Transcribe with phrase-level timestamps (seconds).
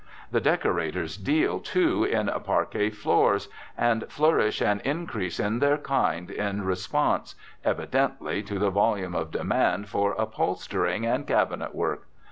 [0.31, 6.65] The "decorators" deal, too, in "parquet floors," and flourish and increase in their kind in
[6.65, 12.07] response, evidently, to the volume of demand for "upholstering" and "cabinet work."